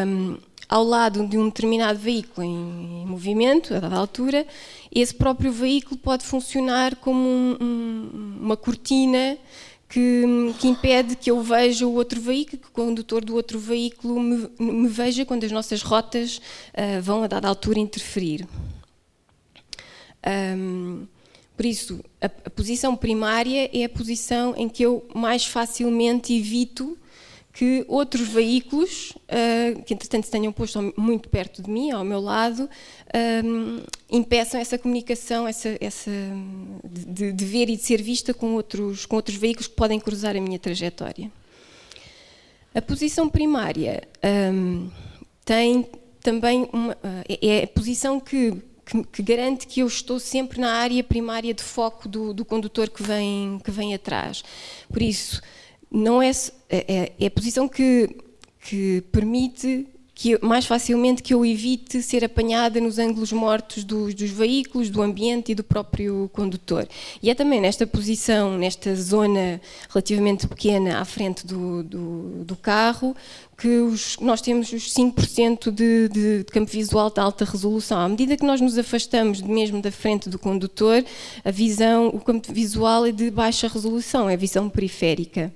um, 0.07 0.37
ao 0.69 0.85
lado 0.85 1.27
de 1.27 1.37
um 1.37 1.47
determinado 1.47 1.99
veículo 1.99 2.47
em, 2.47 3.03
em, 3.03 3.07
movimento, 3.07 3.75
a 3.75 3.81
dada 3.81 3.97
altura, 3.97 4.47
esse 4.93 5.15
próprio 5.15 5.53
veículo 5.53 5.97
pode 5.97 6.25
funcionar 6.25 6.97
como 6.97 7.29
um, 7.29 7.57
um, 7.61 8.39
uma 8.41 8.57
cortina 8.57 9.37
que, 9.89 10.25
que, 10.61 10.69
impede 10.69 11.17
que 11.17 11.31
eu 11.31 11.43
veja 11.43 11.87
o 11.87 11.95
outro 11.95 12.21
veículo, 12.21 12.63
que 12.63 12.69
o 12.69 12.71
condutor 12.71 13.25
do 13.25 13.35
outro 13.35 13.59
veículo 13.59 14.21
me, 14.21 14.49
me 14.59 14.89
veja 14.89 15.25
quando 15.25 15.45
as 15.45 15.51
nossas 15.51 15.83
rotas 15.83 16.39
uh, 16.39 17.03
vão 17.03 17.25
a 17.25 17.27
dada 17.27 17.49
altura 17.49 17.81
interferir. 17.81 18.47
Um, 20.57 21.07
por 21.57 21.67
isso, 21.67 22.01
a, 22.21 22.27
a, 22.27 22.51
posição 22.51 22.95
primária 22.95 23.69
é 23.73 23.85
a 23.85 23.89
posição 23.89 24.55
em 24.57 24.69
que 24.69 24.83
eu 24.85 25.07
mais 25.13 25.45
facilmente 25.45 26.33
evito 26.33 26.97
que 27.53 27.85
outros 27.89 28.29
veículos, 28.29 29.11
uh, 29.11 29.83
que 29.83 29.93
entretanto 29.93 30.25
se 30.25 30.31
tenham 30.31 30.53
posto 30.53 30.93
muito 30.97 31.29
perto 31.29 31.63
de 31.63 31.71
mim, 31.71 31.91
ao 31.91 32.05
meu 32.05 32.21
lado, 32.21 32.69
um, 33.45 33.83
impeçam 34.09 34.61
essa 34.61 34.79
comunicação, 34.79 35.49
essa, 35.49 35.77
essa 35.81 36.11
de, 36.85 37.33
de, 37.33 37.45
ver 37.45 37.69
e 37.69 37.77
de 37.77 37.83
ser 37.83 38.01
vista 38.01 38.33
com 38.33 38.55
outros, 38.55 39.05
com 39.05 39.17
outros 39.17 39.37
veículos 39.37 39.67
que 39.67 39.75
podem 39.75 39.99
cruzar 39.99 40.37
a 40.37 40.41
minha 40.41 40.59
trajetória. 40.59 41.31
A 42.73 42.81
posição 42.81 43.29
primária 43.29 44.03
um, 44.55 44.89
tem 45.45 45.87
também 46.23 46.69
uma, 46.73 46.97
é, 47.29 47.47
é 47.47 47.65
a 47.65 47.67
posição 47.67 48.21
que, 48.21 48.53
que, 48.87 49.03
que, 49.05 49.23
garante 49.25 49.67
que 49.67 49.81
eu 49.81 49.89
estou 49.89 50.21
sempre 50.21 50.61
na 50.61 50.75
área 50.75 51.03
primária 51.03 51.53
de 51.53 51.65
foco 51.65 52.09
do, 52.09 52.33
do 52.33 52.45
condutor 52.45 52.89
que 52.89 53.03
vem, 53.03 53.61
que 53.65 53.73
vem 53.73 53.93
atrás. 53.93 54.45
Por 54.89 55.03
isso, 55.03 55.43
não 55.91 56.23
é, 56.23 56.31
é, 56.69 57.13
é 57.19 57.27
a 57.27 57.31
posição 57.31 57.69
que, 57.69 58.09
que 58.61 59.03
permite 59.11 59.87
que 60.21 60.39
mais 60.45 60.67
facilmente 60.67 61.23
que 61.23 61.33
eu 61.33 61.47
evite 61.47 62.03
ser 62.03 62.23
apanhada 62.23 62.79
nos 62.79 62.99
ângulos 62.99 63.33
mortos 63.33 63.85
dos, 63.85 64.13
dos, 64.13 64.29
veículos, 64.29 64.91
do 64.91 65.01
ambiente 65.01 65.53
e 65.53 65.55
do 65.55 65.65
próprio 65.65 66.29
condutor. 66.35 66.87
E 67.23 67.31
é 67.31 67.35
também 67.35 67.59
nesta 67.59 67.87
posição, 67.87 68.59
nesta 68.59 68.95
zona 68.95 69.59
relativamente 69.89 70.47
pequena 70.47 71.01
à 71.01 71.07
frente 71.07 71.47
do, 71.47 71.83
do, 71.83 72.45
do 72.45 72.55
carro, 72.55 73.17
que 73.57 73.79
os, 73.79 74.19
nós 74.19 74.43
temos 74.43 74.71
os 74.75 74.93
5% 74.93 75.71
de, 75.71 76.09
de, 76.11 76.39
de, 76.41 76.45
campo 76.45 76.71
visual 76.71 77.09
de 77.09 77.19
alta 77.19 77.47
resolução. 77.47 77.99
À 77.99 78.07
medida 78.07 78.37
que 78.37 78.45
nós 78.45 78.61
nos 78.61 78.77
afastamos 78.77 79.41
mesmo 79.41 79.81
da 79.81 79.91
frente 79.91 80.29
do 80.29 80.39
condutor, 80.39 81.03
a 81.43 81.51
visão, 81.51 82.09
o 82.09 82.21
campo 82.21 82.53
visual 82.53 83.07
é 83.07 83.13
de 83.13 83.31
baixa 83.31 83.69
resolução, 83.69 84.29
é 84.29 84.35
a 84.35 84.37
visão 84.37 84.69
periférica. 84.69 85.51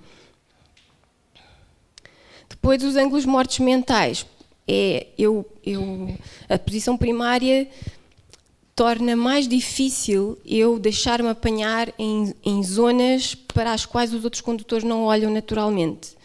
Depois, 2.64 2.82
os 2.82 2.96
ângulos 2.96 3.26
mortos 3.26 3.58
mentais. 3.58 4.24
É, 4.66 5.08
eu, 5.18 5.44
eu, 5.66 6.16
a 6.48 6.58
posição 6.58 6.96
primária 6.96 7.68
torna 8.74 9.14
mais 9.14 9.46
difícil 9.46 10.38
eu 10.46 10.78
deixar-me 10.78 11.28
apanhar 11.28 11.92
em, 11.98 12.32
em 12.42 12.62
zonas 12.62 13.34
para 13.34 13.74
as 13.74 13.84
quais 13.84 14.14
os 14.14 14.24
outros 14.24 14.40
condutores 14.40 14.82
não 14.82 15.02
olham 15.02 15.30
naturalmente. 15.30 16.16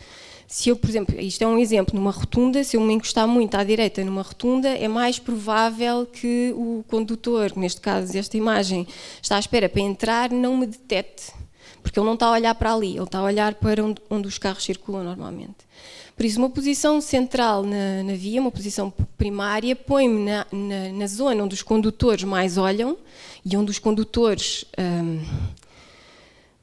Se 0.47 0.69
eu, 0.69 0.77
por 0.77 0.89
exemplo, 0.89 1.19
isto 1.19 1.41
é 1.41 1.47
um 1.47 1.59
exemplo, 1.59 1.93
numa 1.93 2.11
rotunda, 2.11 2.63
se 2.63 2.77
eu 2.77 2.81
me 2.81 2.93
encostar 2.93 3.27
muito 3.27 3.55
à 3.55 3.63
direita 3.65 4.01
numa 4.05 4.21
rotunda, 4.21 4.69
é 4.69 4.87
mais 4.87 5.19
provável 5.19 6.05
que 6.05 6.53
o 6.55 6.85
condutor, 6.87 7.51
neste 7.57 7.81
caso 7.81 8.17
esta 8.17 8.37
imagem, 8.37 8.87
está 9.21 9.35
à 9.35 9.39
espera 9.39 9.67
para 9.67 9.81
entrar, 9.81 10.31
não 10.31 10.55
me 10.55 10.67
detete, 10.67 11.33
porque 11.81 11.99
ele 11.99 12.05
não 12.05 12.13
está 12.13 12.27
a 12.27 12.31
olhar 12.31 12.55
para 12.55 12.73
ali, 12.73 12.95
ele 12.95 13.03
está 13.03 13.19
a 13.19 13.23
olhar 13.23 13.55
para 13.55 13.83
onde, 13.83 14.27
os 14.27 14.37
carros 14.37 14.63
circulam 14.63 15.03
normalmente. 15.03 15.67
Por 16.15 16.25
isso, 16.25 16.37
uma 16.37 16.49
posição 16.49 16.99
central 16.99 17.63
na, 17.63 18.03
na 18.03 18.13
via, 18.13 18.41
uma 18.41 18.51
posição 18.51 18.91
primária, 19.17 19.75
põe-me 19.75 20.25
na, 20.25 20.45
na, 20.51 20.89
na, 20.91 21.07
zona 21.07 21.43
onde 21.43 21.55
os 21.55 21.61
condutores 21.61 22.25
mais 22.25 22.57
olham 22.57 22.97
e 23.45 23.55
onde 23.55 23.71
os 23.71 23.79
condutores 23.79 24.65
hum, 24.77 25.23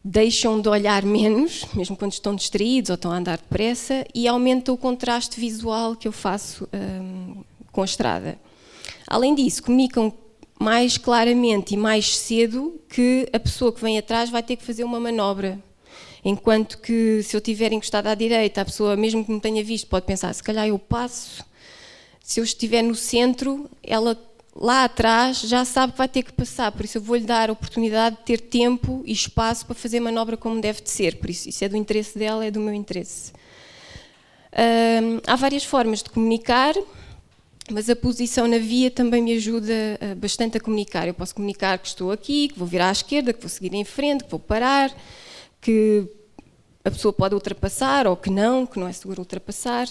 deixam 0.05 0.61
de 0.61 0.69
olhar 0.69 1.03
menos, 1.05 1.65
mesmo 1.75 1.97
quando 1.97 2.13
estão 2.13 2.35
distraídos 2.35 2.91
ou 2.91 2.95
estão 2.95 3.11
a 3.11 3.17
andar 3.17 3.39
depressa, 3.39 4.07
e 4.15 4.29
aumenta 4.29 4.73
o 4.73 4.77
contraste 4.77 5.41
visual 5.41 5.97
que 5.97 6.07
eu 6.07 6.13
faço 6.13 6.69
hum, 6.73 7.43
com 7.73 7.81
a 7.81 7.87
estrada. 7.87 8.39
Além 9.07 9.35
disso, 9.35 9.63
comunicam 9.63 10.13
mais 10.59 10.97
claramente 10.97 11.75
e 11.75 11.77
mais 11.77 12.17
cedo 12.17 12.81
que 12.89 13.29
a 13.33 13.39
pessoa 13.39 13.73
que 13.73 13.81
vem 13.81 13.99
atrás 13.99 14.31
vai 14.31 14.43
ter 14.43 14.57
que 14.57 14.65
fazer 14.65 14.85
uma 14.85 14.99
manobra 14.99 15.63
Enquanto 16.29 16.79
que 16.79 17.23
se 17.23 17.37
eu 17.37 17.39
estiver 17.39 17.73
encostado 17.73 18.09
à 18.09 18.15
direita, 18.17 18.61
a 18.61 18.65
pessoa, 18.65 18.97
mesmo 18.97 19.25
que 19.25 19.31
me 19.31 19.39
tenha 19.39 19.63
visto, 19.63 19.87
pode 19.87 20.07
pensar, 20.07 20.35
se 20.35 20.43
calhar 20.43 20.67
eu 20.67 20.77
passo. 20.77 21.45
Se 22.21 22.41
eu 22.41 22.45
estiver 22.45 22.83
no 22.83 22.97
centro, 22.97 23.71
ela 23.81 24.21
lá 24.53 24.83
atrás 24.83 25.43
já 25.43 25.65
sabe 25.65 25.93
que 25.93 25.99
vai 25.99 26.09
ter 26.09 26.25
que 26.25 26.33
passar, 26.33 26.73
por 26.73 26.85
isso 26.85 26.99
eu 26.99 27.03
vou-lhe 27.03 27.25
dar 27.25 27.49
a 27.49 27.53
oportunidade 27.53 28.17
de 28.17 28.23
ter 28.23 28.41
tempo 28.41 29.05
e 29.07 29.13
espaço 29.13 29.67
para 29.67 29.77
fazer 29.77 30.01
manobra 30.01 30.37
como 30.37 30.61
deve 30.61 30.81
de 30.81 30.91
ser, 30.91 31.17
por 31.19 31.31
isso 31.31 31.49
isso 31.49 31.63
é 31.63 31.69
do 31.69 31.77
interesse 31.77 32.19
dela, 32.19 32.45
é 32.45 32.51
do 32.51 32.59
meu 32.59 32.75
interesse. 32.75 33.33
Hum, 34.53 35.21
há 35.29 35.37
várias 35.37 35.63
formas 35.63 36.03
de 36.03 36.11
comunicar, 36.11 36.75
mas 37.71 37.91
a 37.91 37.97
posição 37.97 38.47
na 38.47 38.59
via 38.59 38.91
também 38.91 39.23
me 39.23 39.33
ajuda 39.35 39.73
uh, 40.01 40.15
bastante 40.15 40.57
a 40.57 40.61
comunicar. 40.61 41.07
Eu 41.07 41.15
posso 41.15 41.35
comunicar 41.35 41.79
que 41.79 41.89
estou 41.89 42.13
aqui, 42.13 42.49
que 42.49 42.59
vou 42.59 42.67
virar 42.67 42.89
à 42.89 42.93
esquerda, 42.93 43.33
que 43.33 43.41
vou 43.41 43.49
seguir 43.49 43.75
em 43.75 43.85
frente, 43.85 44.25
que 44.25 44.31
vou 44.31 44.41
parar, 44.41 44.95
que 45.61 46.09
a 46.85 46.91
pessoa 46.91 47.13
pode 47.13 47.35
ultrapassar 47.35 48.07
ou 48.07 48.17
que 48.17 48.31
não, 48.31 48.65
que 48.65 48.79
não 48.79 48.87
é 48.87 48.93
seguro 48.93 49.21
ultrapassar. 49.21 49.89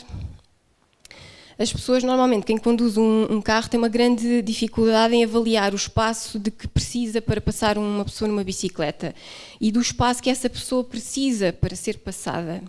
As 1.57 1.71
pessoas, 1.71 2.03
normalmente, 2.03 2.45
quem 2.45 2.57
conduz 2.57 2.97
um, 2.97 3.27
um, 3.29 3.41
carro 3.41 3.69
tem 3.69 3.77
uma 3.77 3.87
grande 3.87 4.41
dificuldade 4.41 5.15
em 5.15 5.23
avaliar 5.23 5.71
o 5.71 5.77
espaço 5.77 6.37
de 6.37 6.51
que 6.51 6.67
precisa 6.67 7.21
para 7.21 7.39
passar 7.39 7.77
uma 7.77 8.03
pessoa 8.03 8.27
numa 8.27 8.43
bicicleta 8.43 9.15
e 9.59 9.71
do 9.71 9.79
espaço 9.79 10.21
que 10.21 10.29
essa 10.29 10.49
pessoa 10.49 10.83
precisa 10.83 11.53
para 11.53 11.73
ser 11.75 11.99
passada. 11.99 12.61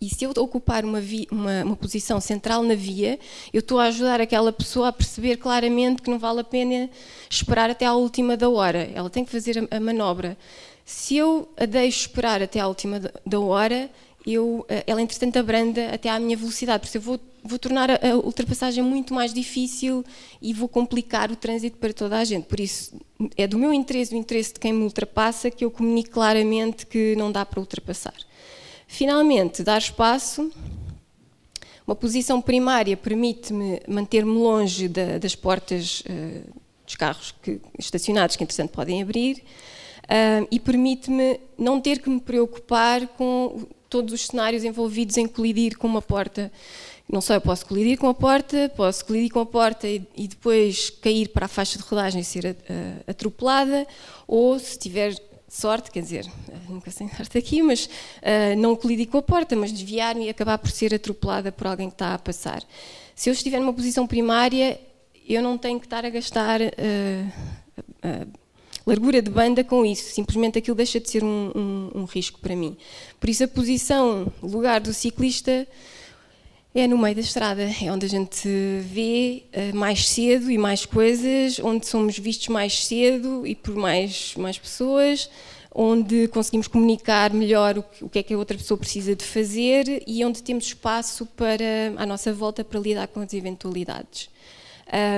E 0.00 0.08
se 0.08 0.24
eu 0.24 0.32
ocupar 0.38 0.84
uma, 0.84 1.00
uma, 1.30 1.64
uma 1.64 1.76
posição 1.76 2.20
central 2.20 2.62
na 2.62 2.74
via, 2.74 3.18
eu 3.52 3.60
estou 3.60 3.78
a 3.78 3.84
ajudar 3.84 4.20
aquela 4.20 4.50
pessoa 4.50 4.88
a 4.88 4.92
perceber 4.92 5.36
claramente 5.36 6.00
que 6.00 6.08
não 6.08 6.18
vale 6.18 6.40
a 6.40 6.44
pena 6.44 6.88
esperar 7.28 7.68
até 7.68 7.84
à 7.84 7.92
última 7.92 8.34
da 8.36 8.48
hora. 8.48 8.90
Ela 8.94 9.10
tem 9.10 9.24
que 9.24 9.30
fazer 9.30 9.68
a, 9.70 9.76
a 9.76 9.80
manobra. 9.80 10.38
Se 10.86 11.16
eu 11.16 11.48
a 11.56 11.66
deixo 11.66 12.00
esperar 12.00 12.42
até 12.42 12.60
à 12.60 12.66
última 12.66 12.98
da 13.26 13.40
hora, 13.40 13.90
eu, 14.26 14.64
eh, 14.68 14.84
ela 14.86 15.00
entretanto 15.00 15.38
abranda 15.38 15.90
até 15.90 16.08
à 16.08 16.18
minha 16.18 16.36
velocidade, 16.36 16.80
porque 16.80 16.96
eu 16.96 17.02
vou, 17.02 17.20
vou 17.44 17.58
tornar 17.58 17.90
a, 17.90 18.16
ultrapassagem 18.16 18.82
muito 18.82 19.14
mais 19.14 19.32
difícil 19.32 20.04
e 20.40 20.52
vou 20.52 20.68
complicar 20.68 21.30
o 21.30 21.36
trânsito 21.36 21.76
para 21.76 21.92
toda 21.92 22.18
a 22.18 22.24
gente. 22.24 22.44
Por 22.44 22.58
isso, 22.58 22.98
é 23.36 23.46
do 23.46 23.58
meu 23.58 23.72
interesse, 23.72 24.12
do 24.12 24.16
interesse 24.16 24.54
de 24.54 24.60
quem 24.60 24.72
me 24.72 24.82
ultrapassa, 24.82 25.50
que 25.50 25.64
eu 25.64 25.70
comunique 25.70 26.10
claramente 26.10 26.86
que 26.86 27.14
não 27.16 27.30
dá 27.30 27.44
para 27.44 27.60
ultrapassar. 27.60 28.14
Finalmente, 28.92 29.62
dar 29.62 29.78
espaço. 29.78 30.50
Uma 31.86 31.94
posição 31.94 32.42
primária 32.42 32.96
permite-me 32.96 33.80
manter-me 33.86 34.32
longe 34.32 34.88
da, 34.88 35.16
das 35.16 35.36
portas 35.36 36.00
uh, 36.00 36.52
dos 36.84 36.96
carros 36.96 37.32
que, 37.40 37.60
estacionados, 37.78 38.34
que 38.34 38.42
entretanto 38.42 38.72
podem 38.72 39.00
abrir 39.00 39.36
uh, 39.36 40.46
e 40.50 40.58
permite-me 40.58 41.38
não 41.56 41.80
ter 41.80 42.00
que 42.00 42.10
me 42.10 42.20
preocupar 42.20 43.06
com 43.16 43.64
todos 43.88 44.12
os 44.12 44.26
cenários 44.26 44.64
envolvidos 44.64 45.16
em 45.16 45.28
colidir 45.28 45.78
com 45.78 45.86
uma 45.86 46.02
porta. 46.02 46.50
Não 47.08 47.20
só 47.20 47.34
eu 47.34 47.40
posso 47.40 47.64
colidir 47.66 47.96
com 47.96 48.08
a 48.08 48.14
porta, 48.14 48.70
posso 48.76 49.06
colidir 49.06 49.30
com 49.30 49.38
a 49.38 49.46
porta 49.46 49.86
e, 49.86 50.04
e 50.16 50.26
depois 50.26 50.90
cair 50.90 51.28
para 51.28 51.46
a 51.46 51.48
faixa 51.48 51.78
de 51.78 51.84
rodagem 51.84 52.22
e 52.22 52.24
ser 52.24 52.44
uh, 52.44 52.56
atropelada, 53.06 53.86
ou 54.26 54.58
se 54.58 54.76
tiver 54.76 55.14
sorte, 55.54 55.90
quer 55.90 56.00
dizer, 56.00 56.26
nunca 56.68 56.90
sem 56.90 57.08
sorte 57.08 57.36
aqui, 57.36 57.62
mas 57.62 57.86
uh, 57.86 58.56
não 58.58 58.76
colidir 58.76 59.08
com 59.08 59.18
a 59.18 59.22
porta, 59.22 59.56
mas 59.56 59.72
desviar-me 59.72 60.26
e 60.26 60.28
acabar 60.28 60.58
por 60.58 60.70
ser 60.70 60.94
atropelada 60.94 61.50
por 61.50 61.66
alguém 61.66 61.88
que 61.88 61.94
está 61.94 62.14
a 62.14 62.18
passar. 62.18 62.62
Se 63.14 63.28
eu 63.28 63.32
estiver 63.32 63.58
numa 63.58 63.72
posição 63.72 64.06
primária, 64.06 64.80
eu 65.28 65.42
não 65.42 65.58
tenho 65.58 65.78
que 65.78 65.86
estar 65.86 66.04
a 66.04 66.10
gastar 66.10 66.60
uh, 66.60 66.70
largura 68.86 69.20
de 69.20 69.30
banda 69.30 69.62
com 69.62 69.84
isso, 69.84 70.14
simplesmente 70.14 70.58
aquilo 70.58 70.76
deixa 70.76 70.98
de 70.98 71.10
ser 71.10 71.22
um, 71.22 71.52
um, 71.54 71.90
um 72.00 72.04
risco 72.04 72.40
para 72.40 72.56
mim. 72.56 72.76
Por 73.18 73.28
isso, 73.28 73.44
a 73.44 73.48
posição, 73.48 74.32
lugar 74.42 74.80
do 74.80 74.92
ciclista 74.92 75.66
é 76.74 76.86
no 76.86 76.96
meio 76.96 77.14
da 77.14 77.20
estrada, 77.20 77.62
é 77.62 77.90
onde 77.90 78.06
a 78.06 78.08
gente 78.08 78.48
vê 78.82 79.42
uh, 79.52 79.76
mais 79.76 80.08
cedo 80.08 80.50
e 80.50 80.56
mais 80.56 80.86
coisas, 80.86 81.58
onde 81.58 81.86
somos 81.86 82.16
vistos 82.16 82.48
mais 82.48 82.84
cedo 82.84 83.44
e 83.46 83.56
por 83.56 83.74
mais, 83.74 84.34
mais 84.36 84.56
pessoas, 84.56 85.28
onde 85.74 86.28
conseguimos 86.28 86.68
comunicar 86.68 87.32
melhor 87.32 87.78
o 87.78 87.82
que, 87.82 88.04
o 88.04 88.08
que 88.08 88.18
é 88.20 88.22
que 88.22 88.34
a 88.34 88.38
outra 88.38 88.56
pessoa 88.56 88.78
precisa 88.78 89.16
de 89.16 89.24
fazer 89.24 90.02
e 90.06 90.24
onde 90.24 90.42
temos 90.42 90.66
espaço 90.66 91.26
para, 91.26 91.92
à 91.96 92.06
nossa 92.06 92.32
volta 92.32 92.62
para 92.62 92.78
lidar 92.78 93.08
com 93.08 93.20
as 93.20 93.32
eventualidades. 93.34 94.30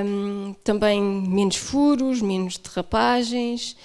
Um, 0.04 0.54
também 0.64 1.02
menos 1.02 1.56
furos, 1.56 2.20
menos 2.20 2.58
derrapagens 2.58 3.76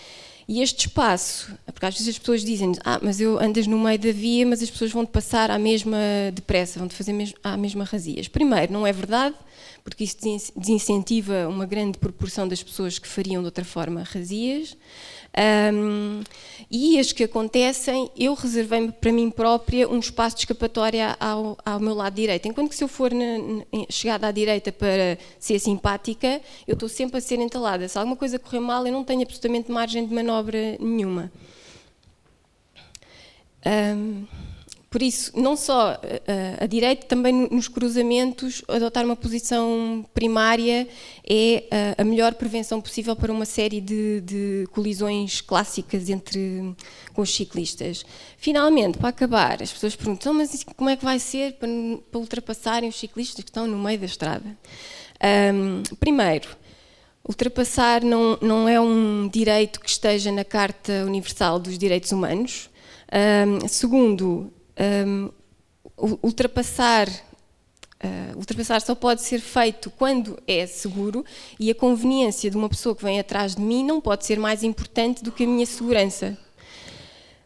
e 0.47 0.61
este 0.61 0.87
espaço, 0.87 1.51
porque 1.65 1.85
às 1.85 1.93
vezes 1.93 2.07
as 2.07 2.17
pessoas 2.17 2.41
dizem 2.41 2.71
ah, 2.85 2.99
mas 3.01 3.19
eu 3.19 3.37
andas 3.37 3.67
no 3.67 3.77
meio 3.77 3.99
da 3.99 4.11
via, 4.13 4.45
mas 4.45 4.63
as 4.63 4.69
pessoas 4.69 4.91
vão-te 4.91 5.09
passar 5.09 5.51
à 5.51 5.59
mesma 5.59 5.97
depressa, 6.33 6.79
vão-te 6.79 6.95
fazer 6.95 7.13
à 7.43 7.57
mesma 7.57 7.83
razias. 7.83 8.29
Primeiro, 8.29 8.71
não 8.71 8.87
é 8.87 8.93
verdade, 8.93 9.35
porque 9.83 10.05
isso 10.05 10.17
desincentiva 10.55 11.47
uma 11.49 11.65
grande 11.65 11.97
proporção 11.97 12.47
das 12.47 12.63
pessoas 12.63 12.97
que 12.97 13.07
fariam 13.07 13.41
de 13.41 13.45
outra 13.45 13.65
forma 13.65 14.03
razias. 14.03 14.77
Um, 15.73 16.23
e 16.69 16.99
as 16.99 17.11
que 17.11 17.23
acontecem, 17.23 18.11
eu 18.17 18.33
reservei 18.33 18.91
para 18.91 19.11
mim 19.11 19.29
própria 19.29 19.87
um 19.87 19.99
espaço 19.99 20.35
de 20.35 20.41
escapatória 20.41 21.15
ao, 21.19 21.57
ao 21.65 21.79
meu 21.79 21.93
lado 21.93 22.15
direito. 22.15 22.47
Enquanto 22.47 22.69
que 22.69 22.75
se 22.75 22.83
eu 22.83 22.87
for 22.87 23.13
na, 23.13 23.37
na, 23.37 23.85
chegada 23.89 24.27
à 24.27 24.31
direita 24.31 24.71
para 24.71 25.17
ser 25.39 25.59
simpática, 25.59 26.41
eu 26.67 26.73
estou 26.73 26.89
sempre 26.89 27.17
a 27.17 27.21
ser 27.21 27.39
entalada. 27.39 27.87
Se 27.87 27.97
alguma 27.97 28.15
coisa 28.15 28.39
correr 28.39 28.59
mal, 28.59 28.85
eu 28.85 28.91
não 28.91 29.03
tenho 29.03 29.21
absolutamente 29.21 29.71
margem 29.71 30.05
de 30.05 30.13
manobra 30.13 30.77
nenhuma. 30.79 31.31
Um, 33.65 34.25
por 34.89 35.01
isso, 35.01 35.37
não 35.37 35.57
só 35.57 35.91
a, 35.91 35.99
eh, 36.03 36.57
a 36.61 36.65
direita, 36.65 37.05
também 37.07 37.49
nos 37.51 37.67
cruzamentos, 37.67 38.63
adotar 38.69 39.03
uma 39.03 39.17
posição 39.17 40.05
primária 40.13 40.87
é 41.29 41.65
a, 41.69 41.75
eh, 41.75 41.95
a 41.97 42.03
melhor 42.05 42.33
prevenção 42.35 42.79
possível 42.79 43.13
para 43.13 43.29
uma 43.29 43.45
série 43.45 43.81
de, 43.81 44.21
de, 44.21 44.67
colisões 44.71 45.41
clássicas 45.41 46.09
entre 46.09 46.73
com 47.13 47.21
os 47.21 47.35
ciclistas. 47.35 48.05
Finalmente, 48.37 48.97
para 48.97 49.09
acabar, 49.09 49.61
as 49.61 49.73
pessoas 49.73 49.93
perguntam, 49.93 50.33
mas 50.33 50.63
como 50.63 50.89
é 50.89 50.95
que 50.95 51.03
vai 51.03 51.19
ser 51.19 51.53
para, 51.53 51.69
para 52.09 52.19
ultrapassarem 52.19 52.87
os 52.87 52.97
ciclistas 52.97 53.43
que 53.43 53.49
estão 53.49 53.67
no 53.67 53.77
meio 53.77 53.99
da 53.99 54.05
estrada? 54.05 54.57
Um, 55.53 55.83
primeiro, 55.99 56.47
ultrapassar 57.27 58.03
não, 58.05 58.37
não 58.41 58.69
é 58.69 58.79
um 58.79 59.27
direito 59.27 59.81
que 59.81 59.89
esteja 59.89 60.31
na 60.31 60.45
Carta 60.45 61.03
Universal 61.05 61.59
dos 61.59 61.77
Direitos 61.77 62.13
Humanos. 62.13 62.69
Um, 63.11 63.67
segundo, 63.67 64.53
um, 64.79 65.29
ultrapassar 66.23 67.07
Uh, 67.97 68.37
ultrapassar 68.37 68.79
só 68.79 68.93
pode 68.93 69.23
ser 69.23 69.39
feito 69.39 69.89
quando 69.89 70.37
é 70.47 70.67
seguro 70.67 71.25
e 71.59 71.71
a 71.71 71.73
conveniência 71.73 72.47
de 72.51 72.55
uma 72.55 72.69
pessoa 72.69 72.95
que 72.95 73.03
vem 73.03 73.19
atrás 73.19 73.55
de 73.55 73.61
mim 73.63 73.83
não 73.83 73.99
pode 73.99 74.23
ser 74.23 74.37
mais 74.37 74.61
importante 74.61 75.23
do 75.23 75.31
que 75.31 75.45
a 75.45 75.47
minha 75.47 75.65
segurança. 75.65 76.37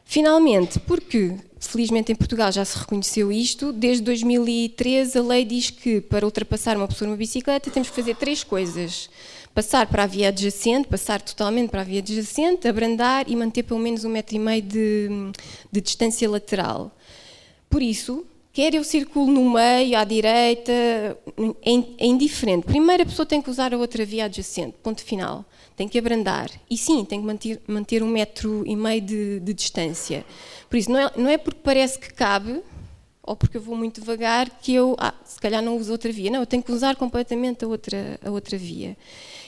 Finalmente, 0.03 0.77
porque 0.77 1.38
felizmente 1.57 2.11
em 2.11 2.15
Portugal 2.15 2.51
já 2.51 2.65
se 2.65 2.77
reconheceu 2.77 3.31
isto, 3.31 3.71
desde 3.71 4.03
2013 4.03 5.17
a 5.17 5.21
lei 5.21 5.45
diz 5.45 5.69
que 5.69 6.01
para 6.01 6.25
ultrapassar 6.25 6.75
uma 6.75 6.85
pessoa 6.85 7.07
numa 7.07 7.17
bicicleta 7.17 7.71
temos 7.71 7.89
que 7.89 7.95
fazer 7.95 8.17
três 8.17 8.43
coisas: 8.43 9.09
passar 9.53 9.88
para 9.88 10.03
a 10.03 10.08
via 10.08 10.29
adjacente, 10.29 10.88
passar 10.88 11.22
totalmente 11.22 11.70
para 11.70 11.81
a 11.81 11.84
via 11.84 12.00
adjacente, 12.00 12.67
abrandar 12.67 13.25
e 13.27 13.36
manter 13.36 13.63
pelo 13.63 13.79
menos 13.79 14.03
um 14.05 14.10
metro 14.10 14.36
e 14.36 14.39
meio 14.39 14.62
de, 14.62 15.10
de 15.72 15.81
distância 15.81 16.29
lateral. 16.29 16.96
Por 17.70 17.81
isso, 17.81 18.25
quer 18.53 18.74
eu 18.74 18.84
circulo 18.84 19.31
no 19.31 19.50
meio, 19.51 19.98
à 19.98 20.03
direita, 20.03 20.72
é, 20.72 22.05
indiferente. 22.05 22.66
Primeiro 22.66 23.03
a 23.03 23.05
pessoa 23.05 23.25
tem 23.25 23.42
que 23.42 23.50
usar 23.50 23.74
a 23.74 23.77
outra 23.77 24.05
via 24.05 24.25
adjacente, 24.25 24.75
ponto 24.81 25.03
final. 25.03 25.46
Tem 25.75 25.87
que 25.87 25.98
abrandar. 25.98 26.50
E 26.70 26.77
sim, 26.77 27.03
tem 27.03 27.20
que 27.20 27.25
manter, 27.25 27.61
manter 27.68 28.03
um 28.03 28.07
metro 28.07 28.64
e 28.68 28.75
meio 28.75 29.01
de, 29.01 29.40
de 29.40 29.53
distância. 29.53 30.25
Por 30.70 30.77
isso, 30.77 30.92
não 30.92 31.00
é, 31.00 31.11
não 31.16 31.29
é 31.29 31.37
porque 31.37 31.59
parece 31.64 31.98
que 31.98 32.14
cabe, 32.14 32.61
ou 33.24 33.36
porque 33.36 33.57
eu 33.57 33.62
vou 33.62 33.75
muito 33.75 34.01
devagar, 34.01 34.50
que 34.50 34.74
eu, 34.74 34.96
ah, 35.00 35.14
se 35.24 35.40
calhar 35.40 35.62
não 35.62 35.77
uso 35.77 35.92
outra 35.92 36.12
via. 36.12 36.31
Não, 36.31 36.40
eu 36.40 36.46
tenho 36.46 36.64
que 36.64 36.72
usar 36.72 36.96
completamente 36.96 37.64
a 37.64 37.68
outra, 37.68 38.20
a 38.24 38.31
outra 38.31 38.57
via. 38.57 38.98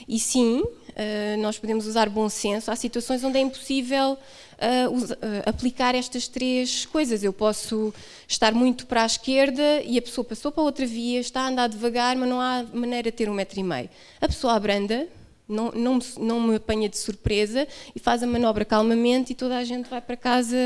E 0.06 0.18
sim, 0.18 0.60
uh, 0.60 1.40
nós 1.40 1.58
podemos 1.58 1.86
usar 1.86 2.08
bom 2.08 2.28
senso. 2.28 2.70
Há 2.70 2.76
situações 2.76 3.24
onde 3.24 3.38
é 3.38 3.40
impossível 3.40 4.12
uh, 4.12 5.08
aplicar 5.44 5.94
estas 5.94 6.28
três 6.28 6.86
coisas. 6.86 7.24
Eu 7.24 7.32
posso 7.32 7.92
estar 8.28 8.52
muito 8.52 8.86
para 8.86 9.02
a 9.02 9.06
esquerda 9.06 9.82
e 9.82 9.98
a 9.98 10.02
pessoa 10.02 10.24
passou 10.24 10.52
para 10.52 10.62
outra 10.62 10.86
via, 10.86 11.18
está 11.18 11.42
a 11.42 11.48
andar 11.48 11.68
devagar, 11.68 12.16
mas 12.16 12.28
não 12.28 12.40
há 12.40 12.64
maneira 12.72 13.10
de 13.10 13.16
ter 13.16 13.28
um 13.28 13.34
metro 13.34 13.58
e 13.58 13.62
meio. 13.62 13.90
A 14.20 14.28
pessoa 14.28 14.54
abranda, 14.54 15.08
não, 15.48 15.70
não, 15.72 15.98
não 16.18 16.40
me 16.40 16.56
apanha 16.56 16.88
de 16.88 16.96
surpresa 16.96 17.68
e 17.94 17.98
faz 17.98 18.22
a 18.22 18.26
manobra 18.26 18.64
calmamente 18.64 19.32
e 19.32 19.34
toda 19.34 19.56
a 19.56 19.64
gente 19.64 19.88
vai 19.88 20.00
para 20.00 20.16
casa 20.16 20.56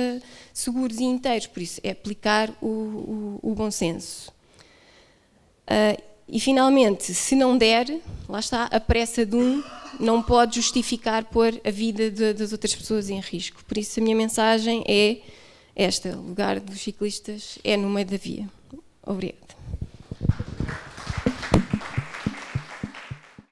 seguros 0.53 0.99
e 0.99 1.05
inteiros. 1.05 1.47
Por 1.47 1.63
isso, 1.63 1.81
é 1.83 1.91
aplicar 1.91 2.51
o, 2.61 2.67
o, 2.67 3.41
o 3.43 3.55
bom 3.55 3.71
senso. 3.71 4.31
Uh, 5.67 6.01
e 6.29 6.39
finalmente, 6.39 7.15
se 7.15 7.35
não 7.35 7.57
der, 7.57 8.01
lá 8.29 8.39
está, 8.39 8.65
a 8.65 8.79
pressa 8.79 9.25
de 9.25 9.35
um 9.35 9.63
não 9.99 10.23
pode 10.23 10.57
justificar 10.57 11.25
pôr 11.25 11.59
a 11.65 11.71
vida 11.71 12.11
de, 12.11 12.35
das 12.35 12.53
outras 12.53 12.75
pessoas 12.75 13.09
em 13.09 13.19
risco. 13.19 13.65
Por 13.65 13.79
isso, 13.79 13.99
a 13.99 14.03
minha 14.03 14.15
mensagem 14.15 14.85
é 14.87 15.19
esta: 15.75 16.11
o 16.17 16.29
lugar 16.29 16.61
dos 16.61 16.81
ciclistas 16.81 17.59
é 17.65 17.77
no 17.77 17.89
meio 17.89 18.07
da 18.07 18.17
via. 18.17 18.49
Obrigada. 19.03 19.58